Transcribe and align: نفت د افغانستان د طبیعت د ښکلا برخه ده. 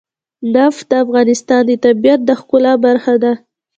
نفت 0.53 0.85
د 0.91 0.93
افغانستان 1.03 1.61
د 1.67 1.71
طبیعت 1.85 2.19
د 2.25 2.29
ښکلا 2.39 2.73
برخه 2.85 3.13
ده. 3.23 3.33